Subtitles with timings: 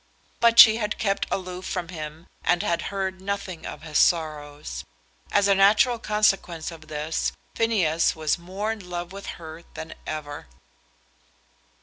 [0.39, 4.83] But she had kept aloof from him and had heard nothing of his sorrows.
[5.31, 10.47] As a natural consequence of this, Phineas was more in love with her than ever.